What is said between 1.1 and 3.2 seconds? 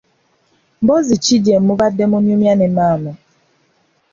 ki gye mubadde munyumya ne maama?